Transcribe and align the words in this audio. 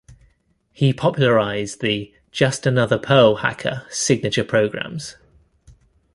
He 0.71 0.93
popularized 0.93 1.79
the 1.79 2.11
Just 2.31 2.65
another 2.65 2.97
Perl 2.97 3.35
hacker 3.35 3.85
signature 3.91 4.43
programs. 4.43 5.15